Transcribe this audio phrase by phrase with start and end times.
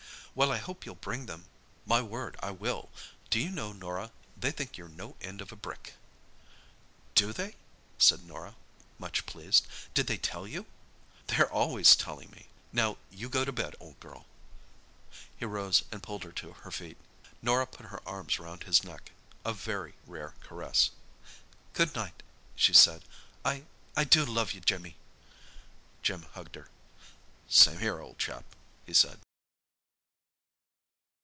[0.33, 1.43] "Well, I hope you'll bring them."
[1.85, 2.37] "My word!
[2.41, 2.89] I will.
[3.29, 5.95] Do you know, Norah, they think you're no end of a brick?"
[7.15, 7.57] "Do they?"
[7.97, 8.55] said Norah,
[8.97, 9.67] much pleased.
[9.93, 10.67] "Did they tell you?"
[11.27, 12.47] "They're always telling me.
[12.71, 14.25] Now, you go to bed, old girl."
[15.35, 16.95] He rose and pulled her to her feet.
[17.41, 20.91] Norah put her arms round his neck—a very rare caress.
[21.73, 22.23] "Good night,"
[22.55, 23.03] she said.
[23.43, 24.95] "I—I do love you, Jimmy!"
[26.01, 26.69] Jim hugged her.
[27.49, 28.45] "Same here, old chap,"
[28.85, 29.19] he said.